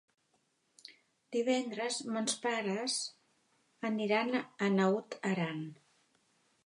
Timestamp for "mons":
2.15-2.39